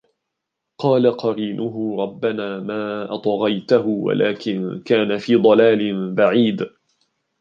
[0.77, 6.65] قال قرينه ربنا ما أطغيته ولكن كان في ضلال بعيد